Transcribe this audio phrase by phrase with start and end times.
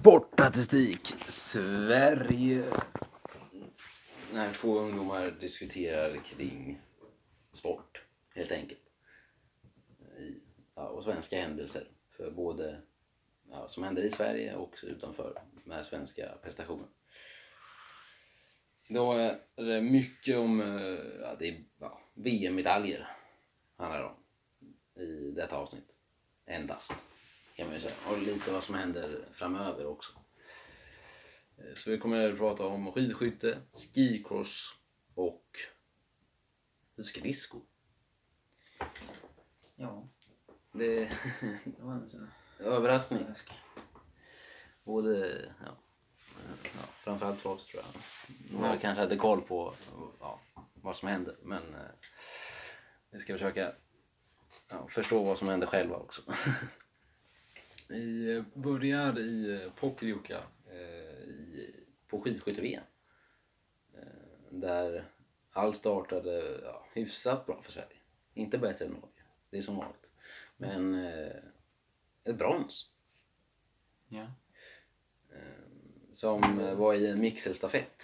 [0.00, 2.64] Sportstatistik Sverige.
[4.32, 6.80] När två ungdomar diskuterar kring
[7.52, 8.02] sport,
[8.34, 8.80] helt enkelt.
[10.18, 10.34] I,
[10.74, 11.88] ja, och svenska händelser.
[12.16, 12.80] För både
[13.50, 16.88] ja, som händer i Sverige och utanför med svenska prestationer.
[18.88, 20.60] Då är det mycket om
[21.22, 23.16] ja, det är, ja, VM-medaljer
[23.76, 24.16] handlar det om
[25.02, 25.90] i detta avsnitt.
[26.46, 26.92] Endast
[27.58, 27.94] kan man säga.
[28.10, 30.12] Och lite vad som händer framöver också.
[31.58, 33.62] Eh, Så vi kommer att prata om skidskytte,
[33.94, 34.74] skicross
[35.14, 35.44] och
[37.04, 37.60] skridsko.
[39.76, 40.08] Ja,
[40.72, 41.04] Det
[41.64, 43.26] det var en sån överraskning.
[44.84, 45.76] Både, ja,
[46.62, 48.72] ja, framförallt för oss tror jag.
[48.72, 49.74] Jag kanske hade koll på
[50.20, 50.40] ja,
[50.74, 51.90] vad som hände men eh,
[53.10, 53.72] vi ska försöka
[54.68, 56.22] ja, förstå vad som hände själva också.
[57.88, 61.74] Vi börjar i Pokljuka eh, i,
[62.08, 62.82] på skidskytte-VM.
[63.94, 64.02] Eh,
[64.50, 65.04] där
[65.52, 67.96] allt startade ja, hyfsat bra för Sverige.
[68.34, 70.06] Inte bättre än Norge, det är som vanligt.
[70.56, 71.36] Men eh,
[72.24, 72.86] ett brons
[74.08, 74.26] Ja.
[76.14, 76.40] som
[76.76, 78.02] var i en mixelstafett.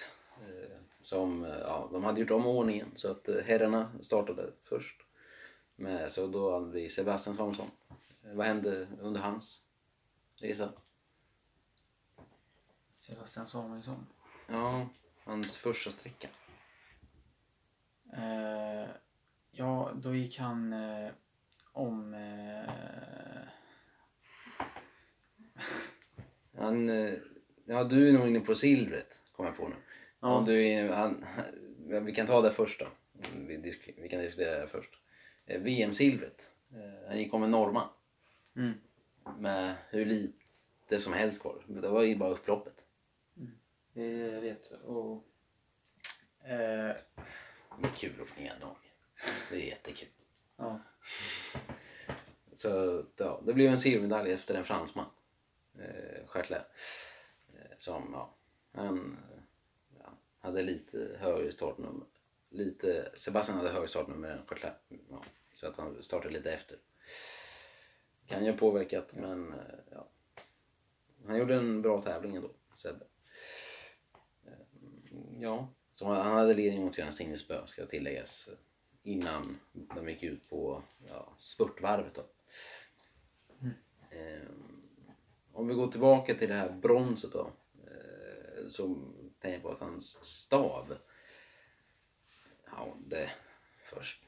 [1.02, 5.02] Som, ja, de hade gjort om ordningen så att herrarna startade först.
[5.76, 7.70] Med, så då hade vi Sebastian Samuelsson.
[8.24, 9.60] Eh, Vad hände under hans
[10.44, 10.72] resa?
[13.00, 14.06] Sebastian Samuelsson.
[14.48, 14.88] Ja,
[15.24, 16.28] hans första sträcka.
[18.12, 18.88] Eh,
[19.50, 21.10] ja, då gick han eh,
[21.72, 22.14] om...
[22.14, 22.70] Eh,
[26.56, 27.14] Han, eh,
[27.64, 29.74] ja du är nog inne på silvret, kommer jag på nu.
[30.20, 31.24] ja, Om du är, han,
[32.04, 32.86] vi kan ta det först då.
[33.36, 34.90] Vi, disk, vi kan diskutera det först.
[35.46, 36.40] Eh, VM-silvret.
[36.72, 37.88] Eh, han gick om en norrman.
[38.56, 38.74] mm,
[39.38, 41.64] med hur lite som helst kvar.
[41.66, 42.74] Det var ju bara upploppet.
[43.92, 44.72] det jag vet.
[44.72, 45.24] Och,
[46.44, 46.96] eh,
[47.80, 48.76] Det är kul att ner Norge.
[49.50, 50.08] Det är jättekul.
[50.56, 50.80] ja,
[52.54, 55.06] Så ja, det blev en silvermedalj efter en fransman.
[55.78, 56.64] Eh, Stjärtlä.
[57.54, 58.34] Eh, som, ja,
[58.72, 59.16] han
[59.98, 62.06] ja, hade lite högre startnummer.
[62.50, 64.72] Lite, Sebastian hade högre startnummer än Stjärtlä.
[65.10, 65.22] Ja,
[65.54, 66.78] så att han startade lite efter.
[68.26, 69.58] Kan ju ha påverkat men eh,
[69.90, 70.08] ja.
[71.26, 73.04] Han gjorde en bra tävling ändå, Sebbe.
[74.46, 74.52] Eh,
[75.40, 78.54] Ja, så han hade ledning mot Jonas Tinnesbø ska tilläggas eh,
[79.02, 82.26] innan de gick ut på ja, spurtvarvet då.
[83.60, 83.74] Mm.
[85.52, 87.50] Om vi går tillbaka till det här bronset då.
[88.68, 88.96] Så
[89.40, 90.96] tänker jag på att hans stav.
[92.66, 93.30] Ja, det
[93.90, 94.22] först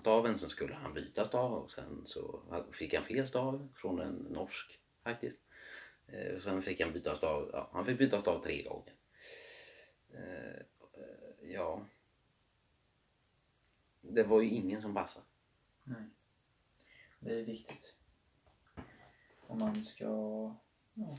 [0.00, 2.42] staven, sen skulle han byta stav och sen så
[2.72, 5.38] fick han fel stav från en norsk faktiskt.
[6.06, 8.94] Eh, sen fick han byta stav, ja, han fick byta stav tre gånger.
[10.14, 10.56] Eh,
[10.94, 11.86] eh, ja.
[14.00, 15.24] Det var ju ingen som passade.
[15.84, 16.04] nej.
[17.20, 17.94] Det är viktigt.
[19.46, 20.04] Om man ska
[20.94, 21.18] ja,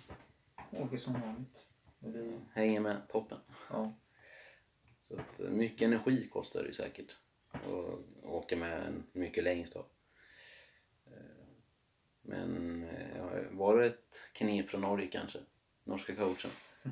[0.72, 1.66] åka som vanligt.
[2.00, 3.40] Det Hänger med toppen.
[3.70, 3.94] ja,
[5.02, 7.16] Så att eh, mycket energi kostar det ju säkert.
[7.68, 9.86] Och åka med en mycket längre stav.
[11.06, 11.46] Eh,
[12.22, 15.40] Men eh, var det ett knep från Norge kanske?
[15.84, 16.52] Norska coachen?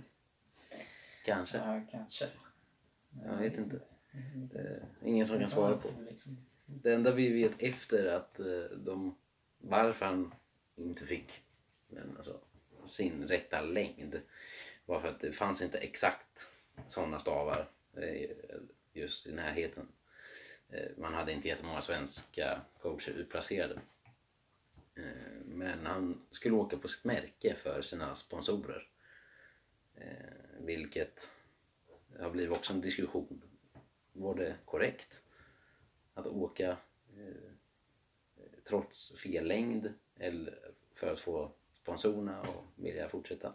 [1.26, 1.58] Kanske.
[1.58, 2.30] ja kanske.
[3.26, 3.80] Jag vet inte.
[4.34, 5.90] Det är ingen som kan svara på.
[6.10, 6.38] Liksom.
[6.66, 9.18] Det enda vi vet efter att eh, de,
[9.58, 10.34] varför han
[10.76, 11.42] inte fick
[11.88, 12.40] men alltså,
[12.90, 14.22] sin rätta längd
[14.86, 16.48] var för att det fanns inte exakt
[16.88, 17.70] sådana stavar
[18.94, 19.88] just i närheten.
[20.72, 23.82] Eh, man hade inte jättemånga svenska coacher utplacerade.
[24.96, 28.88] Eh, men han skulle åka på sitt märke för sina sponsorer.
[29.96, 31.30] Eh, vilket
[32.20, 33.42] har blivit också en diskussion.
[34.14, 35.14] Var det korrekt
[36.14, 36.78] att åka
[38.68, 43.54] trots fel längd eller för att få sponsorerna och vilja fortsätta?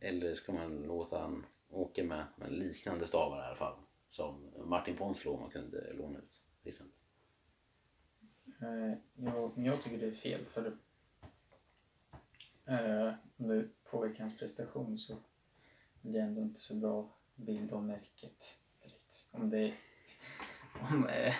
[0.00, 3.76] Eller ska man låta han åka med, med liknande stavar i alla fall
[4.12, 6.98] som Martin Ponslow man kunde låna ut till exempel.
[8.60, 10.66] Eh, jag, men jag tycker det är fel för
[12.66, 15.16] eh, om det påverkar hans prestation så
[16.02, 18.58] blir det ändå inte så bra bild av märket.
[19.30, 19.74] Om det
[20.90, 21.34] om eh,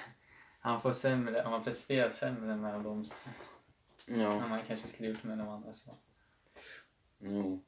[0.60, 3.04] han får sämre, om han presterar sämre med de
[4.06, 5.96] Ja, än man kanske skulle gjort med de andra så.
[7.18, 7.64] jo.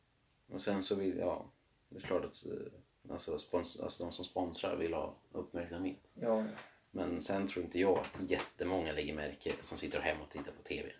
[0.46, 1.50] Och sen så vill, ja,
[1.88, 2.80] det är klart att eh,
[3.10, 6.00] alltså, spons, alltså de som sponsrar vill ha uppmärksamhet.
[6.14, 6.44] Ja, ja.
[6.90, 10.62] Men sen tror inte jag att jättemånga lägger märke som sitter hemma och tittar på
[10.62, 10.92] TV.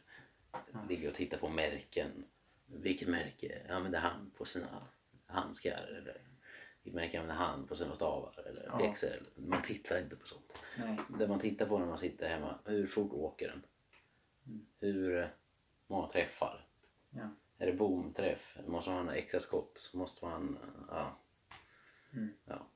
[0.74, 0.88] Mm.
[0.88, 2.24] Ligger och tittar på märken
[2.66, 4.82] vilket märke använder han på sina
[5.26, 6.20] handskar eller
[6.82, 8.78] vilket märke använder han på sina stavar eller Ja.
[8.78, 9.22] pjäxor.
[9.36, 10.52] Man tittar inte på sånt.
[10.78, 10.98] Nej.
[11.18, 13.62] Det man tittar på när man sitter hemma, hur fort åker den?
[14.46, 14.66] Mm.
[14.80, 15.26] Hur eh,
[15.86, 16.66] många träffar?
[17.10, 17.28] Ja.
[17.58, 18.56] Är det bomträff?
[18.66, 19.90] Måste man ha extra skott?
[19.94, 21.16] Måste man, eh, ja.
[22.14, 22.28] Mm.
[22.44, 22.66] ja.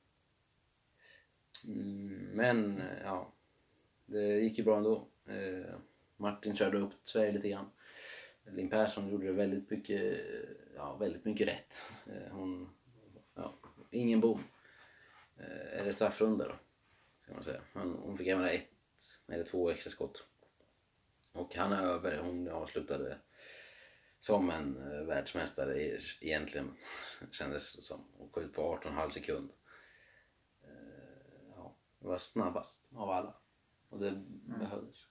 [1.63, 3.31] Mm, men, ja.
[4.05, 5.07] Det gick ju bra ändå.
[5.25, 5.75] Eh,
[6.17, 7.69] Martin körde upp Sverige lite grann.
[8.43, 10.21] Linn Persson gjorde det väldigt mycket,
[10.75, 11.73] ja, väldigt mycket rätt.
[12.05, 12.69] Eh, hon,
[13.35, 13.53] ja,
[13.91, 14.43] ingen bom.
[15.37, 16.55] Eh, eller straffrunda då,
[17.25, 17.61] kan man säga.
[17.73, 18.69] Hon, hon fick använda ett
[19.27, 20.23] eller två extra skott.
[21.31, 23.17] Och Hanna Öberg, hon avslutade
[24.19, 26.75] som en eh, världsmästare egentligen,
[27.31, 28.05] kändes det som.
[28.17, 29.51] Hon kom ut på 18,5 sekund.
[30.63, 30.69] Eh,
[31.55, 33.35] ja, det var snabbast av alla.
[33.89, 34.11] Och det
[34.59, 35.05] behövdes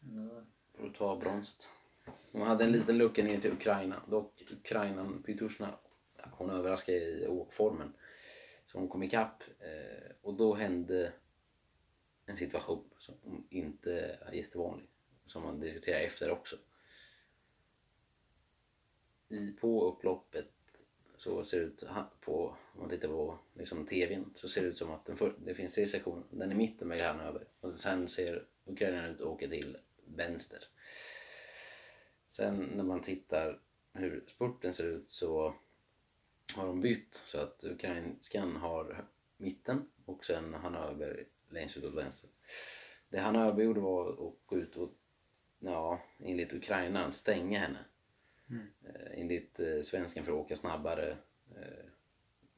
[0.00, 0.44] Då-
[0.74, 1.68] för att ta bronset.
[2.32, 4.02] Hon hade en liten lucka ner till Ukraina.
[4.08, 5.78] Dock Ukrainan, Pytushna,
[6.32, 7.92] hon överraskade i åkformen.
[8.66, 11.12] Så hon kom ikapp eh, och då hände
[12.26, 14.88] en situation som inte är jättevanlig.
[15.26, 16.56] Som man diskuterar efter också.
[19.28, 20.48] I, på upploppet
[21.16, 21.84] så ser det ut,
[22.20, 25.34] på, om man tittar på liksom tvn, så ser det ut som att den för,
[25.38, 26.24] det finns tre sektioner.
[26.30, 30.64] Den i mitten med grann över och sen ser Ukraina ut och åker till vänster.
[32.30, 33.60] Sen när man tittar
[33.92, 35.54] hur spurten ser ut så
[36.54, 39.04] har de bytt så att ukrainskan har
[39.36, 42.30] mitten och sen han över längst ut åt vänster.
[43.08, 44.98] Det han övergjorde var att gå ut åt
[45.58, 47.84] ja, enligt Ukrainan stänga henne.
[48.50, 48.66] Mm.
[48.84, 51.10] Eh, enligt eh, svensken för att åka snabbare
[51.56, 51.84] eh,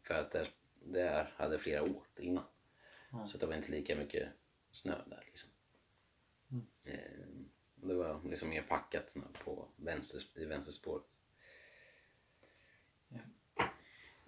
[0.03, 0.51] för att där,
[0.85, 2.45] där hade flera åkt innan.
[3.13, 3.29] Ja.
[3.29, 4.29] Så det var inte lika mycket
[4.73, 5.51] snö där liksom.
[6.51, 6.67] Mm.
[6.85, 7.27] Eh,
[7.75, 9.15] det var liksom mer packat
[9.45, 11.05] på vänster, i vänsterspåret.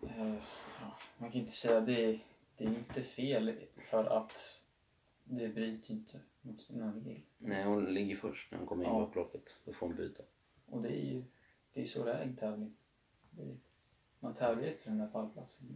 [0.00, 0.40] Ja,
[1.18, 2.20] man kan inte säga det.
[2.56, 4.62] Det är inte fel för att
[5.36, 7.22] det bryter inte mot någon regel.
[7.38, 9.02] Nej, hon ligger först när hon kommer in i Ja.
[9.06, 9.42] upploppet.
[9.64, 10.22] Då får hon byta.
[10.66, 11.22] Och det är ju
[11.72, 12.74] det är så det är i en tävling.
[13.38, 13.56] Är,
[14.20, 15.66] man tävlar efter den där pallplatsen.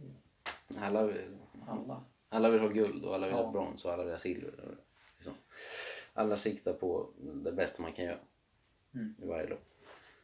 [0.77, 1.37] Alla vill,
[1.67, 2.03] Alla.
[2.29, 3.43] alla vill ha guld och alla vill Ja.
[3.43, 4.77] ha brons och alla vill ha silver.
[5.17, 5.33] Liksom.
[6.13, 7.09] Alla siktar på
[7.43, 8.19] det bästa man kan göra
[8.93, 9.15] Mm.
[9.21, 9.65] i varje lopp.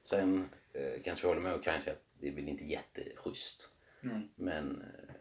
[0.04, 3.69] Sen eh, kanske vi håller med ukrainska att det är väl inte jätteschysst.
[4.01, 4.28] Nej.
[4.36, 5.13] Men eh,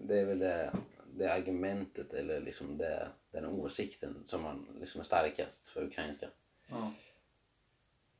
[0.00, 0.72] det är väl det,
[1.16, 6.30] det argumentet eller liksom det, den åsikten som man liksom är starkast för ukrainska.
[6.66, 6.92] Ja.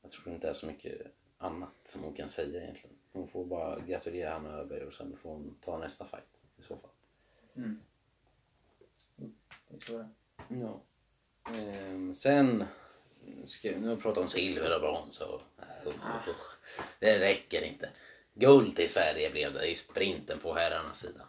[0.02, 1.06] Jag tror inte det är så mycket
[1.38, 2.96] annat som hon kan säga egentligen.
[3.12, 6.76] Hon får bara gratulera Hanna Öberg och sen får hon ta nästa fight i så
[6.76, 6.90] fall.
[7.56, 7.81] Mm.
[9.69, 10.08] Det är.
[10.49, 10.81] Ja.
[11.54, 12.64] Ehm, sen,
[13.46, 15.40] ska, nu har vi pratat om silver och brons och
[15.87, 16.58] usch, usch.
[17.00, 17.90] det räcker inte.
[18.34, 21.28] Guld till Sverige blev det i sprinten på herrarnas sida.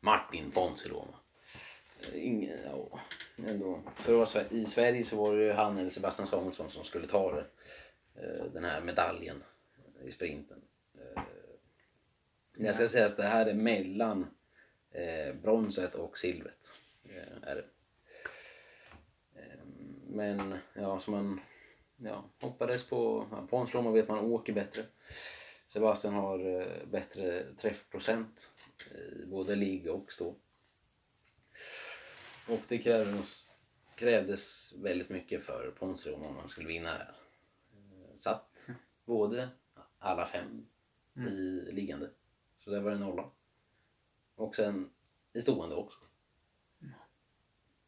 [0.00, 1.18] Martin Ponsiluoma.
[2.14, 3.00] Ingen, ja,
[3.36, 3.82] ändå.
[3.96, 7.06] För att vara i Sverige så var det ju han eller Sebastian Samuelsson som skulle
[7.06, 7.44] ta det,
[8.14, 9.44] eh, den här medaljen
[10.00, 10.62] eh, i sprinten.
[10.94, 11.22] Eh,
[12.56, 14.26] jag ska säga att det här är mellan
[14.90, 16.70] eh, bronset och silvret.
[17.42, 17.64] Är det.
[20.06, 21.40] Men ja, som man
[21.96, 23.26] ja, hoppades på.
[23.30, 24.84] Ja, Ponsiluoma vet man åker bättre.
[25.68, 28.50] Sebastian har eh, bättre träffprocent
[29.22, 30.34] i både ligg och stå.
[32.48, 33.48] Och det krävdes,
[33.94, 37.14] krävdes väldigt mycket för Ponsiluoma om man skulle vinna det här.
[37.72, 38.50] Eh, Satt
[39.04, 39.48] både
[39.98, 40.66] alla fem
[41.16, 41.28] Mm.
[41.28, 42.10] i liggande.
[42.58, 43.30] Så där var det nolla.
[44.34, 44.90] Och sen
[45.32, 45.98] i stående också.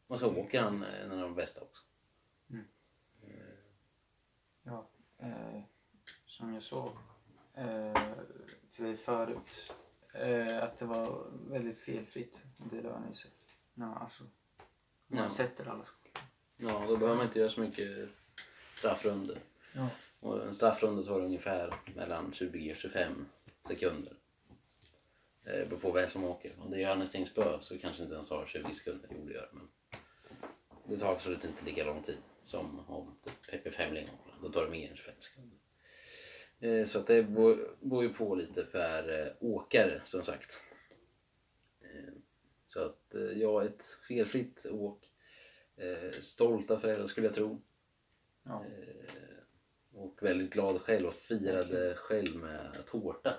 [0.07, 1.83] Och så åker han eh, en av de bästa också.
[4.63, 4.87] Ja,
[5.17, 5.61] eh,
[6.25, 6.91] som jag såg
[7.53, 8.13] eh,
[8.71, 9.73] till dig förut,
[10.13, 12.41] eh, att det var väldigt felfritt.
[12.71, 13.31] Det lönar sig.
[13.73, 14.23] Ja, alltså,
[15.11, 15.29] man Ja.
[15.29, 16.17] sätter alla skott.
[16.57, 18.09] Ja, då behöver man inte göra så mycket
[18.77, 19.37] straffrunder.
[19.75, 19.89] Ja.
[20.19, 23.25] Och en straffrunda tar ungefär mellan 20 och 25
[23.67, 24.13] sekunder.
[25.43, 26.53] Det beror på vem som åker.
[26.59, 29.09] Om det är Johannes Tingsbø så kanske inte ens tar 20 sekunder.
[29.11, 29.67] Jo, det gör men
[30.85, 33.15] det tar absolut inte lika lång tid som om
[33.51, 34.33] Peppe Femling åker.
[34.41, 35.57] Då tar det mer än 25 sekunder.
[36.59, 40.51] Eh, Så att det beror beror ju på lite per eh, åkare som sagt.
[42.73, 45.11] Så att eh, ja, ett felfritt åk.
[45.75, 47.61] Eh, Stolta föräldrar skulle jag tro.
[48.43, 48.65] Ja.
[48.65, 49.31] Eh,
[49.93, 53.33] Och väldigt glad själv och firade själv med tårta.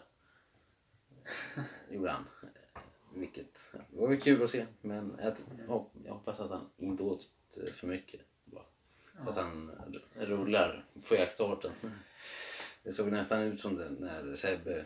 [1.91, 2.25] Gjorde han.
[3.15, 4.67] Vilket det var väl kul att se.
[4.81, 5.37] Men jag,
[5.69, 7.29] ja, jag hoppas att han inte åt
[7.73, 8.21] för mycket.
[8.45, 8.65] Bara.
[9.25, 9.71] Så att han
[10.15, 11.73] rullar på jaktstarten.
[12.83, 14.85] Det såg nästan ut som det när Sebbe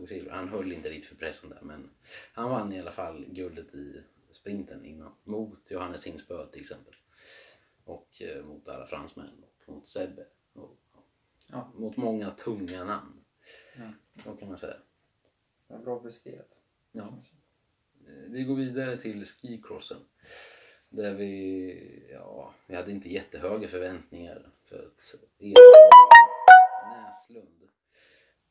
[0.00, 0.30] tog silver.
[0.30, 1.90] Han höll inte riktigt för pressen där men
[2.32, 4.02] han vann i alla fall guldet i
[4.32, 5.12] sprinten innan.
[5.24, 6.94] Mot Johannes Hinsbö till exempel.
[7.84, 10.26] Och eh, mot alla fransmän och mot Sebbe.
[10.52, 10.76] Och,
[11.52, 11.72] Ja.
[11.74, 13.24] Mot många tunga namn.
[13.76, 13.92] Ja.
[14.24, 14.76] Så kan man säga.
[15.66, 16.60] Det var bra presterat.
[16.92, 17.18] Ja.
[18.06, 19.98] Eh, Vi går vidare till skicrossen.
[20.88, 25.40] Där vi, ja, vi hade inte jättehöga förväntningar för att
[26.86, 27.68] Näslund.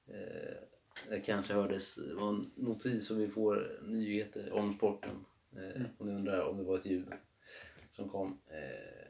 [0.07, 0.78] Eh,
[1.09, 5.25] det kanske hördes, det var en notis och vi får nyheter om sporten.
[5.55, 5.87] Eh, Mm.
[5.97, 7.07] och ni undrar om det var ett ljud
[7.91, 8.39] som kom.
[8.47, 9.09] Eh,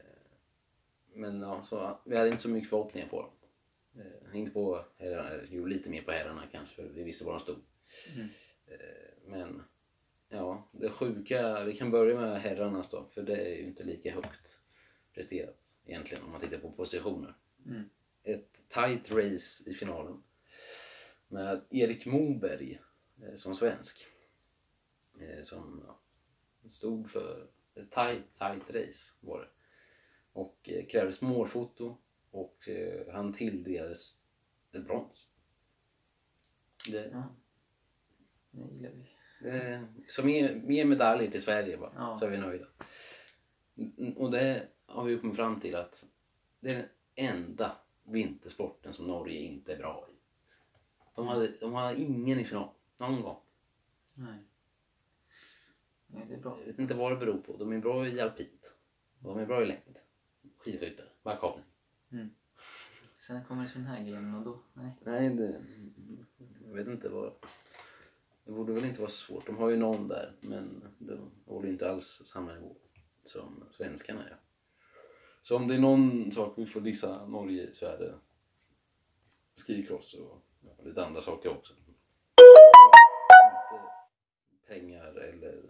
[1.14, 3.30] men ja, så vi hade inte så mycket förhoppningar på dem.
[4.30, 7.40] Eh, inte på herrarna, jo lite mer på herrarna kanske för vi visste var de
[7.40, 7.58] stod.
[8.16, 8.28] Mm.
[8.66, 8.76] Eh,
[9.26, 9.62] Men
[10.28, 14.14] ja, det sjuka, vi kan börja med herrarnas då, för det är ju inte lika
[14.14, 14.46] högt
[15.14, 17.34] presterat egentligen om man tittar på positioner.
[17.66, 17.82] Mm.
[18.22, 20.22] Ett tight race i finalen
[21.30, 22.80] med Erik Moberg
[23.22, 24.06] eh, som svensk.
[25.20, 25.98] Eh, som ja,
[26.70, 29.48] stod för ett tight, tight race var det.
[30.32, 31.96] Och eh, krävdes målfoto
[32.30, 32.68] och
[33.12, 34.14] han tilldelades
[34.72, 35.28] ett brons.
[36.90, 37.24] Det, Ja.
[38.50, 39.48] Det gillar vi.
[39.48, 42.18] Eh, Så mer, mer medaljer till Sverige bara, Ja.
[42.18, 42.66] så är vi nöjda.
[44.16, 46.04] Och det har vi kommit fram till att
[46.60, 50.09] det är den enda vintersporten som Norge inte är bra i.
[51.20, 53.36] De, hade, de har ingen i final, någon gång.
[54.14, 54.38] Nej.
[56.06, 56.58] Nej, det är bra.
[56.60, 57.56] Jag vet inte vad det beror på.
[57.56, 58.64] De är bra i alpint.
[59.18, 59.98] De är bra i längd.
[60.56, 61.64] Skidskytte, backhoppning.
[63.26, 64.96] Sen kommer det sån här grejen och då, nej.
[65.00, 65.62] Nej, det...
[66.66, 67.32] Jag vet inte vad...
[68.44, 69.46] Det borde väl inte vara svårt.
[69.46, 72.76] De har ju någon där, men de håller inte alls samma nivå
[73.24, 74.40] som svenskarna gör.
[75.42, 78.14] Så om det är någon sak vi får dissa Norge i så är det
[79.62, 80.44] skicross och
[80.84, 81.74] lite andra saker också.
[84.68, 85.62] Pengar eller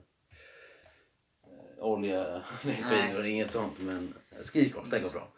[1.42, 5.28] eh, olja, eller inget sånt, men skicross, det går bra.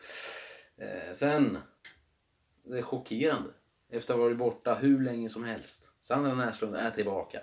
[0.76, 1.58] Eh, sen,
[2.62, 3.50] det är chockerande.
[3.88, 5.88] Efter att ha varit borta hur länge som helst.
[6.00, 7.40] Sandra Näslund är tillbaka.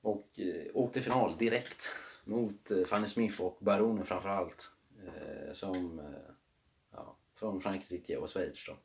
[0.00, 1.90] Och eh, åkte final direkt
[2.24, 4.70] mot eh, Fanny Smith och Baronen framförallt.
[5.06, 6.00] Eh, som,
[6.92, 8.76] ja, från Frankrike och Schweiz då.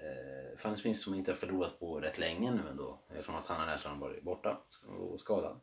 [0.00, 2.98] Eh, Smith som inte har förlorat på rätt länge nu ändå.
[3.08, 5.60] Eftersom att Sanna Näslund varit borta och skadad.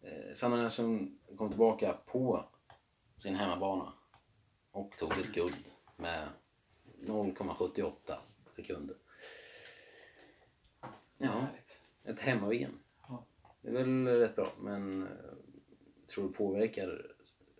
[0.00, 2.44] Eh, Sanna Näslund kom tillbaka på
[3.22, 3.92] sin hemmabana
[4.70, 5.64] och tog ett guld
[5.96, 6.28] med
[7.00, 8.18] 0,78
[8.56, 8.96] sekunder.
[11.18, 11.46] Ja,
[12.04, 12.78] ett hemma-VM.
[13.60, 15.08] Det är väl rätt bra, men eh,
[16.06, 17.16] tror det påverkar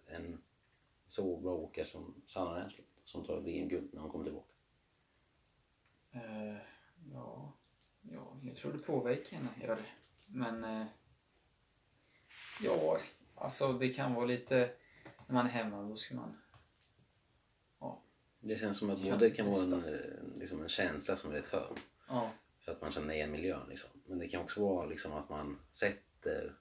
[0.07, 0.43] en
[1.09, 4.56] så bra åkare som Sanna Näslund som tar VM-guld när hon kommer tillbaka.
[6.17, 6.57] Eh,
[7.13, 7.53] ja,
[8.03, 9.85] ja, jag tror det påverkar henne, gör det.
[10.27, 10.87] Men, eh,
[12.63, 12.99] ja,
[13.35, 14.71] alltså det kan vara lite,
[15.27, 16.37] när man är hemma då ska man,
[18.41, 21.47] Det känns som att både kan vara en, eh, liksom en känsla som är rätt
[21.47, 21.77] skön
[22.09, 22.31] ja,
[22.61, 23.91] för att man känner igen miljön liksom.
[24.07, 26.55] Men det kan också vara liksom att man sätter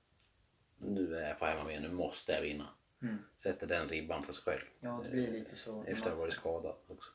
[0.77, 2.67] nu är jag på hemma nu måste jag vinna.
[3.01, 3.17] mm.
[3.37, 4.65] Sätter den ribban på sig själv.
[4.79, 7.11] ja det blir lite så när Efter att ha varit skadad också.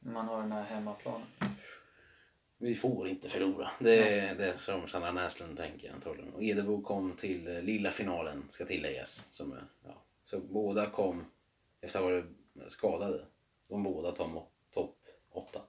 [0.00, 1.26] När man har den här hemmaplanen.
[2.58, 3.70] Vi får inte förlora.
[3.78, 6.34] Det är det som Sandra Näslund tänker antagligen.
[6.34, 9.24] Och Edebo kom till eh, lilla finalen, ska tilläggas.
[9.30, 10.02] Som, ja.
[10.24, 11.24] Så båda kom,
[11.80, 13.24] efter att ha varit skadade,
[13.68, 14.40] de båda tom,
[14.74, 14.96] topp
[15.30, 15.60] åtta.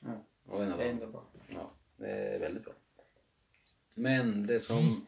[0.00, 0.12] Ja.
[0.46, 1.22] Och en av dem, ändå bra.
[1.48, 2.74] ja, det är väldigt bra.
[3.94, 5.06] Men det som...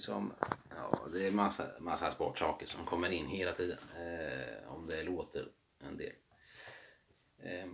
[0.00, 0.32] Det som,
[0.70, 3.78] ja, det är massa, massa sportsaker som kommer in hela tiden.
[3.96, 6.12] Eh, om det låter en del.
[7.38, 7.66] Eh,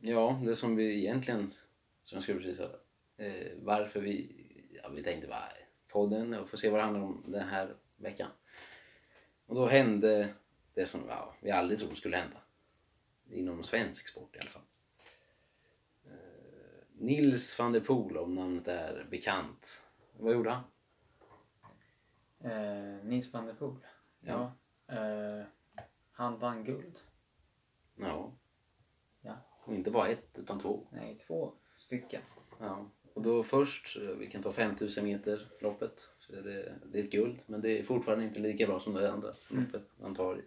[0.00, 1.54] ja, det som vi egentligen,
[2.02, 2.70] som jag skulle precis säga,
[3.16, 4.46] eh, varför vi,
[4.82, 5.52] ja vi tänkte bara
[5.88, 8.30] podden och få se vad det handlar om den här veckan.
[9.46, 10.34] Och då hände
[10.74, 12.36] det som ja, vi aldrig trodde skulle hända.
[13.30, 14.62] Inom svensk sport i alla fall.
[16.04, 19.80] Eh, Nils van der Poel, om namnet är bekant.
[20.12, 20.62] Vad gjorde han?
[22.44, 23.76] Eh, Nils van der Poel.
[24.20, 24.52] Ja.
[24.86, 25.44] Eh,
[26.12, 26.98] han vann guld.
[27.94, 28.32] Ja.
[29.20, 29.36] Ja.
[29.64, 30.86] Och inte bara ett, utan två.
[30.92, 32.22] Nej, två stycken.
[32.58, 36.08] Ja, och då först, eh, vi kan ta 5000 meter loppet.
[36.18, 39.12] Så det, det är ett guld, men det är fortfarande inte lika bra som det
[39.12, 39.64] andra Mm.
[39.64, 40.42] loppet han tar.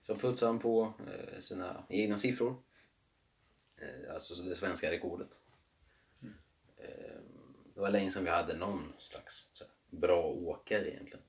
[0.00, 2.62] Så putsar han på eh, sina egna siffror.
[3.76, 5.28] Eh, alltså det svenska rekordet.
[6.22, 6.34] Mm.
[7.74, 11.22] Det var länge sedan vi hade någon slags bra åkare egentligen.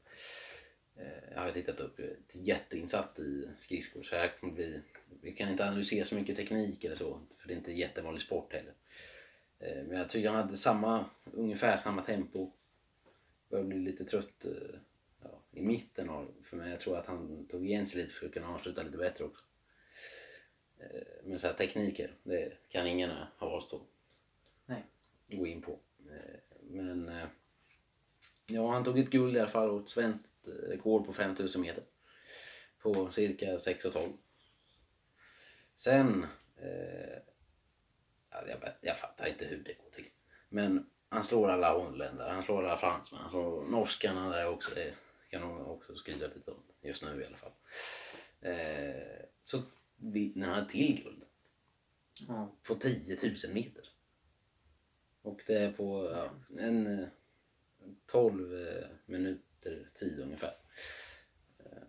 [0.99, 4.81] Eh, jag har tittat upp, är jätteinsatt i skridskor så här kommer bli,
[5.21, 8.53] vi kan inte analysera så mycket teknik eller så för det är inte jättevanlig sport
[8.53, 8.73] heller.
[9.59, 12.51] Eh, men jag tycker han hade samma, ungefär samma tempo.
[13.49, 14.79] Börjar bli lite trött eh,
[15.23, 16.71] ja, i mitten av för mig.
[16.71, 19.43] Jag tror att han tog igen sig lite för att kunna avsluta lite bättre också.
[20.79, 23.81] Eh, Men så här tekniker, det kan ingen av oss då
[24.65, 24.83] Nej.
[25.27, 25.79] gå in på.
[26.09, 27.27] Eh, Men eh,
[28.47, 31.61] ja, han tog ett guld i alla fall och ett svenskt eh, rekord på 5000
[31.61, 31.83] meter.
[32.81, 34.13] På cirka 6,12.
[35.75, 36.23] Sen...
[36.57, 37.17] Eh,
[38.29, 40.09] alltså jag, jag fattar inte hur det går till.
[40.49, 44.75] Men han slår alla holländare, han slår alla fransmän, han slår norskarna där också.
[44.75, 44.93] Det
[45.29, 47.51] kan nog också skriva lite om just nu i alla fall.
[48.41, 49.61] Eh, så
[49.95, 51.23] vinner han till guld.
[52.27, 52.51] Ja.
[52.63, 53.89] På 10 000 meter.
[55.21, 56.29] Och det är på ja,
[56.61, 57.07] en eh,
[58.05, 59.41] 12 eh, minut
[59.99, 60.55] 10 ungefär.
[61.59, 61.87] Eh,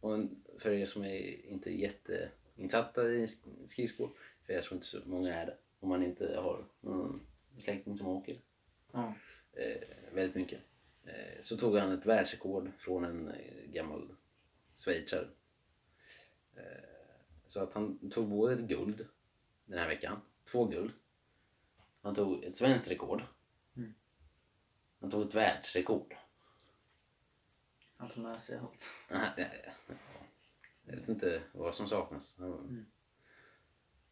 [0.00, 0.18] och
[0.58, 3.28] för er som är inte är jätteinsatta i
[3.68, 4.10] skridskor,
[4.46, 7.26] för jag tror inte så många är det, om man inte har någon
[7.62, 8.40] släkting som åker
[8.92, 9.14] ja.
[9.52, 10.60] eh, väldigt mycket,
[11.04, 14.14] eh, så tog han ett världsrekord från en eh, gammal
[14.76, 15.28] schweizare.
[16.56, 16.88] Eh,
[17.46, 19.06] så att han tog både ett guld
[19.64, 20.92] den här veckan, två guld.
[22.02, 23.22] Han tog ett svenskt rekord.
[23.76, 23.94] Mm.
[25.00, 26.14] Han tog ett världsrekord.
[27.98, 28.86] Han tog med sig allt.
[29.08, 29.94] Ja, ja, ja.
[30.86, 32.34] Jag vet inte vad som saknas.
[32.38, 32.86] Han,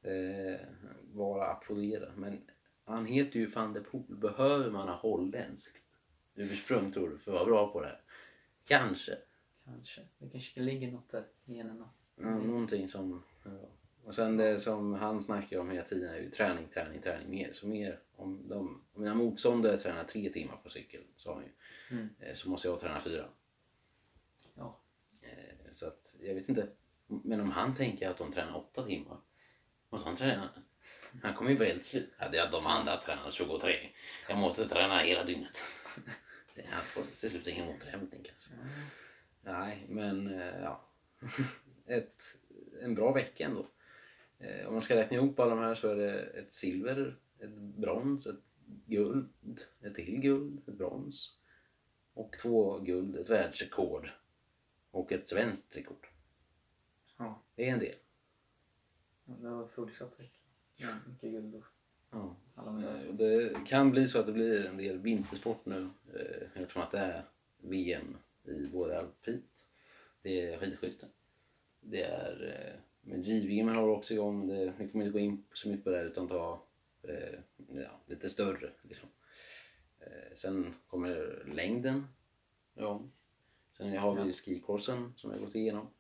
[0.03, 0.61] eh,
[1.03, 2.13] bara applådera.
[2.17, 2.41] Men
[2.85, 4.05] han heter ju van der Poel.
[4.09, 5.77] Behöver man ha holländskt
[6.35, 8.01] ursprung tror du för att vara bra på det här?
[8.65, 9.19] Kanske.
[9.65, 10.01] Kanske.
[10.19, 11.89] Det kanske ligger något där i generna.
[12.17, 13.23] Ja, någonting som...
[13.45, 13.51] Ja.
[14.05, 17.53] Och sen det som han snackar om hela tiden är ju träning, träning, träning mer.
[17.53, 18.83] Så mer om de...
[18.95, 21.51] Om mina motståndare tränar tre timmar på cykel, sa han ju,
[21.97, 22.09] Mm.
[22.21, 23.29] eh, så måste jag träna fyra.
[25.77, 26.69] Så att, jag vet inte.
[27.07, 29.19] Men om han tänker att de tränar åtta timmar,
[29.91, 30.51] måste han träna?
[31.23, 32.13] Han kommer ju vara helt slut.
[32.19, 33.91] Ja, det är att de andra tränar 23.
[34.29, 35.57] Jag måste träna hela dygnet.
[36.55, 38.51] Det- Han får till slut ingen återhämtning kanske.
[39.41, 40.89] Nej, men eh, ja.
[41.87, 42.23] Ett,
[42.83, 43.67] en bra vecka ändå.
[44.39, 47.51] Eh, om man ska räkna ihop alla de här så är det ett silver, ett
[47.51, 48.41] brons, ett
[48.87, 49.29] guld,
[49.81, 51.39] ett till guld, ett brons
[52.15, 54.11] och två guld, ett världsrekord
[54.97, 56.07] och ett svenskt rekord.
[57.17, 57.43] Ja.
[57.55, 57.95] Det är en del.
[59.25, 60.21] Ja, Det var fullsatt.
[60.77, 61.65] Ja, mycket guld och
[62.11, 62.37] Ja.
[62.55, 63.07] alla medaljer.
[63.07, 63.13] Eh,
[63.61, 66.99] Det kan bli så att det blir en del vintersport nu eh, eftersom att det
[66.99, 67.25] är
[67.61, 69.45] VM i både alpint,
[70.23, 71.07] det är skidskytte,
[71.81, 75.69] det är eh, men JVM har också igång, det, vi kommer inte gå in så
[75.69, 76.63] mycket på det här, utan ta
[77.03, 79.09] eh, ja, lite större liksom.
[80.01, 82.07] Eh, sen kommer längden
[82.75, 83.13] igång.
[83.77, 84.33] Sen har vi Ja.
[84.37, 85.91] skikorsen som jag gått igenom.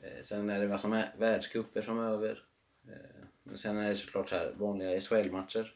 [0.00, 2.44] Eh, sen är det massa världscuper framöver.
[2.88, 5.74] Eh, men sen är det såklart så här vanliga SHL-matcher.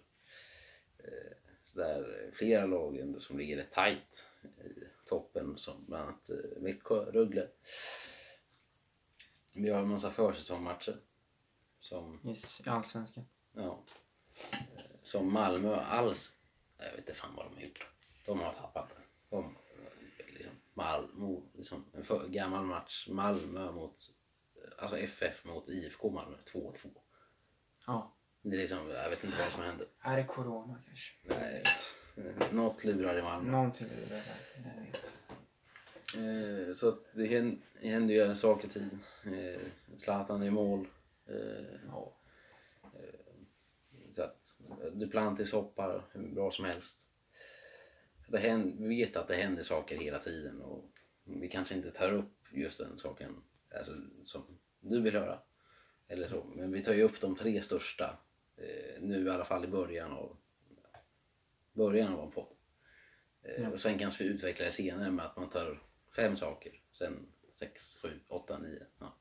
[0.98, 7.05] Eh, så där flera lag som ligger rätt tajt i toppen som bland annat Växjö,
[7.12, 7.48] Rögle.
[9.53, 10.96] Vi har en massa försäsongsmatcher
[11.81, 13.24] som, Yes, i Allsvenskan.
[13.53, 13.83] ja,
[15.03, 16.33] som Malmö alls,
[16.79, 17.87] jag vet inte fan vad de har gjort.
[18.26, 19.03] De har tappat det.
[19.37, 23.96] De, eh, liksom, Malmö, liksom, en för, gammal match, Malmö mot,
[24.79, 26.75] alltså FF mot IFK Malmö, 2-2.
[27.87, 28.12] Ja.
[28.42, 29.87] Det är liksom, jag vet inte vad som hände.
[30.01, 31.14] Är det corona kanske?
[31.25, 31.62] Nej,
[32.53, 33.51] något lurar i Malmö.
[33.51, 34.25] Någonting det där.
[36.14, 39.01] Eh, så det händer, händer ju saker i tiden.
[39.25, 39.61] Eh,
[39.99, 40.87] Zlatan i mål.
[41.27, 42.16] Eh, Ja.
[44.16, 44.37] så att
[44.92, 46.96] Duplantis hoppar hur bra som helst.
[48.27, 50.85] Så det händer, vi vet att det händer saker hela tiden och
[51.24, 53.42] vi kanske inte tar upp just den saken
[53.76, 53.92] alltså,
[54.24, 55.38] som du vill höra.
[56.09, 56.44] Eller så.
[56.44, 58.18] Men vi tar ju upp de tre största
[58.56, 60.37] eh, nu i alla fall i början av
[61.72, 62.52] början av en podd.
[63.42, 63.70] Eh, Ja.
[63.70, 65.83] Och sen kanske vi utvecklar det senare med att man tar
[66.16, 66.72] fem saker.
[66.92, 68.87] Sen sex, sju, åtta, nio.
[68.98, 69.14] Ja.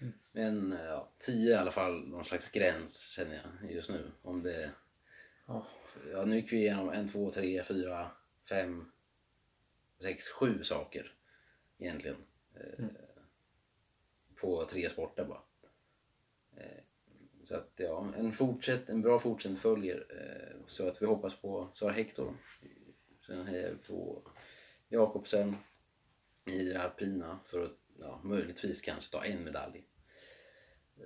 [0.00, 0.12] Mm.
[0.32, 4.10] Men eh, ja, tio i alla fall någon slags gräns känner jag just nu.
[4.22, 4.70] Om det
[5.46, 5.66] Ja.
[6.12, 8.10] Ja, nu gick vi igenom en, två, tre, fyra,
[8.48, 8.92] fem,
[10.00, 11.14] sex, sju saker
[11.82, 12.16] egentligen.
[12.54, 12.94] Eh, Mm.
[14.40, 15.42] På tre sporter bara.
[16.56, 16.82] Eh,
[17.44, 20.06] så att ja, en, fortsätt, en bra fortsättning följer.
[20.10, 22.34] Eh, så att vi hoppas på Sara Hector.
[23.26, 24.22] Sen hejar vi på
[24.88, 25.56] Jakobsen
[26.44, 29.84] i det alpina för att ja, möjligtvis kanske ta en medalj.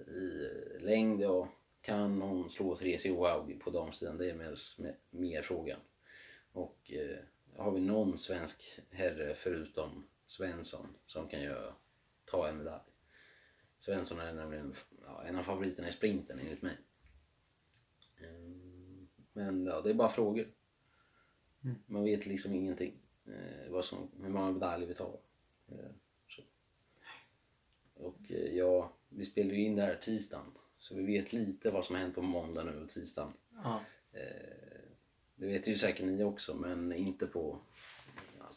[0.06, 0.48] I
[0.80, 1.48] längd, ja,
[1.80, 4.18] kan hon slå Therese Johaug på damsidan?
[4.18, 4.58] Det är mer,
[5.10, 5.80] mer frågan.
[6.52, 7.18] Och eh,
[7.56, 11.74] har vi någon svensk herre förutom Svensson som kan göra,
[12.24, 12.82] ta en medalj.
[13.80, 16.78] Svensson är nämligen ja, en av favoriterna i sprinten enligt mig.
[18.20, 20.48] Ehm, Men ja, det är bara frågor.
[21.64, 21.76] Mm.
[21.86, 22.98] Man vet liksom ingenting.
[23.26, 25.18] Eh, vad som, hur många medaljer vi tar.
[25.68, 25.90] Eh,
[26.28, 26.42] så.
[27.94, 30.52] Och eh, ja, vi spelar ju in det här tisdagen.
[30.78, 33.32] Så vi vet lite vad som har hänt på måndag nu och tisdagen.
[34.12, 34.90] Eh,
[35.34, 37.60] det vet ju säkert ni också men inte på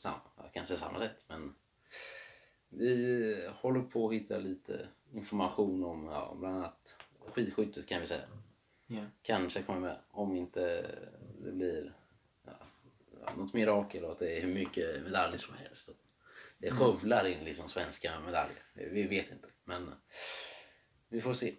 [0.03, 0.21] ja,
[0.53, 1.55] kanske samma sätt men
[2.69, 6.95] vi håller på att hitta lite information om ja, bland annat
[7.27, 8.27] skidskyttet kan vi säga.
[8.87, 9.05] Ja.
[9.21, 10.85] Kanske kommer med om inte
[11.43, 11.93] det blir
[12.45, 15.89] ja, något mirakel och att det är hur mycket medaljer som helst.
[16.57, 16.79] Det Mm.
[16.79, 18.63] skövlar in liksom svenska medaljer.
[18.73, 19.91] Vi vet inte men
[21.09, 21.55] vi får se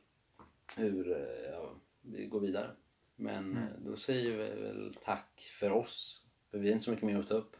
[0.76, 1.09] hur
[1.53, 2.70] ja, vi går vidare.
[3.16, 3.85] Men Mm.
[3.85, 6.22] då säger vi väl tack för oss.
[6.50, 7.57] För vi har inte så mycket mer att ta upp.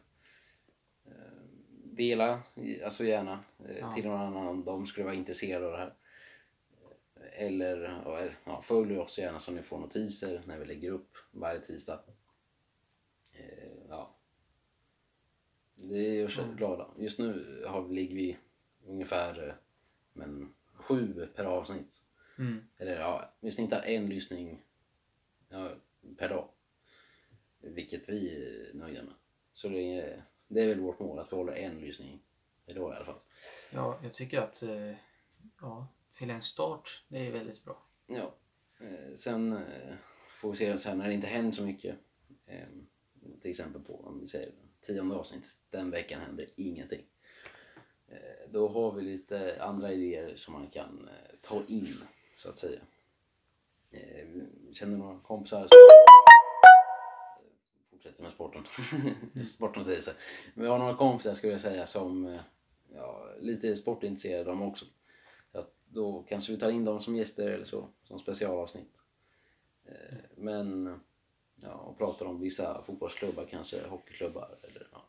[2.01, 2.43] Dela,
[2.85, 3.95] alltså gärna, eh, Ja.
[3.95, 5.95] till någon annan om de skulle vara intresserade av det här.
[7.33, 11.17] Eller ja, eller, ja, följ oss gärna så ni får notiser när vi lägger upp
[11.31, 12.01] varje tisdag.
[13.33, 14.17] Eh, Ja.
[15.75, 16.57] Det gör oss Mm.
[16.57, 16.87] glada.
[16.99, 18.37] Just nu har, ligger vi
[18.87, 19.55] ungefär eh,
[20.13, 22.01] men, sju per avsnitt.
[22.39, 22.65] Mm.
[22.79, 24.63] Eller ja, vi snittar en lyssning
[25.49, 25.71] ja,
[26.19, 26.49] per dag.
[27.61, 29.15] Vilket vi är nöjda med.
[29.53, 32.21] Så länge, det är väl vårt mål att vi håller en lyssning
[32.67, 33.21] per dag i alla fall.
[33.71, 34.95] ja, jag tycker att eh,
[35.61, 35.87] ja,
[36.19, 37.83] till en start, det är väldigt bra.
[38.07, 38.35] Ja.
[38.81, 39.95] Eh, sen eh,
[40.41, 41.97] får vi se sen när det inte händer så mycket.
[42.47, 42.69] Eh,
[43.43, 44.53] till exempel på, om vi säger
[44.87, 45.45] tionde avsnitt.
[45.71, 47.05] Den veckan händer ingenting.
[48.49, 51.09] Då har vi lite andra idéer som man kan
[51.43, 51.97] ta in,
[52.37, 52.81] så att säga.
[53.91, 55.79] Eh, vi känner några kompisar som
[58.01, 58.65] fortsätter med sporten.
[59.55, 60.15] Sportnotiser.
[60.55, 62.41] Vi har några kompisar skulle jag säga som eh,
[62.95, 64.85] ja, lite sportintresserade de också.
[65.53, 68.97] Så att då kanske vi tar in dem som gäster eller så, som specialavsnitt.
[69.85, 71.01] Eh, Men,
[71.55, 75.05] ja, och pratar om vissa fotbollsklubbar, kanske hockeyklubbar eller ja.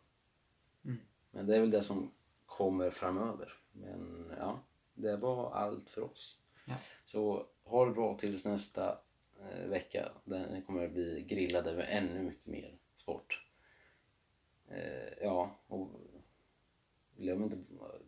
[0.85, 0.99] Mm.
[1.31, 2.11] Men det är väl det som
[2.45, 3.53] kommer framöver.
[3.71, 4.59] Men ja,
[4.93, 6.39] det var allt för oss.
[6.65, 6.75] Ja.
[7.05, 8.97] Så ha det bra tills nästa
[9.41, 10.11] eh, vecka.
[10.23, 13.45] Den kommer att bli grillade med ännu mycket mer sport.
[14.67, 15.89] Eh, ja, och
[17.17, 17.57] glöm inte,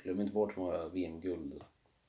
[0.03, 1.63] glöm inte bort hur många VM-guld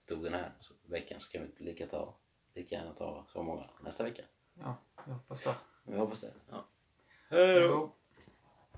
[0.06, 2.14] tog den här så veckan så kan vi lika, ta,
[2.54, 4.22] lika gärna ta så många nästa vecka.
[4.54, 5.54] Ja, jag hoppas det.
[5.84, 6.32] Jag hoppas det.
[6.50, 6.64] Ja.
[7.28, 7.90] Hej då!